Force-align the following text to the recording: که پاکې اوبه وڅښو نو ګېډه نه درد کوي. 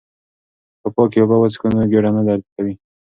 که 0.81 0.87
پاکې 0.95 1.17
اوبه 1.21 1.37
وڅښو 1.39 1.67
نو 1.75 1.81
ګېډه 1.91 2.11
نه 2.15 2.21
درد 2.27 2.45
کوي. 2.55 2.73